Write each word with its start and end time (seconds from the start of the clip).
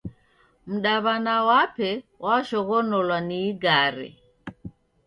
Mdaw'ana 0.71 1.33
wape 1.49 1.89
washoghonolwa 2.23 3.17
ni 3.27 3.37
igare. 3.49 4.09